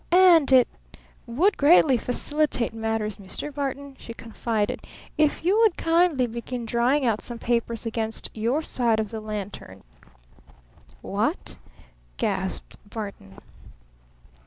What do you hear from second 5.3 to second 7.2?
you would kindly begin drying